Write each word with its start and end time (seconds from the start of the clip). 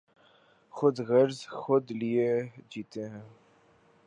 خود 0.75 0.95
غرض 1.09 1.39
خود 1.57 1.85
لئے 1.91 2.31
جیتے 2.69 3.03
ہیں۔ 3.09 3.25